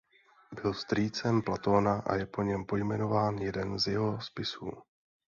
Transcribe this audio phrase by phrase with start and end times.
[0.61, 4.69] Byl strýcem Platóna a je po něm pojmenován jeden z jeho spisů.